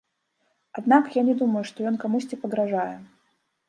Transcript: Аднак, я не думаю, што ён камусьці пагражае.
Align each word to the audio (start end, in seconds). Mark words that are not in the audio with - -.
Аднак, 0.81 1.05
я 1.19 1.25
не 1.29 1.37
думаю, 1.43 1.63
што 1.73 1.89
ён 1.93 2.03
камусьці 2.07 2.43
пагражае. 2.43 2.93